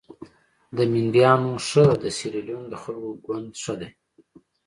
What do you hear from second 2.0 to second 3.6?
د سیریلیون د خلکو ګوند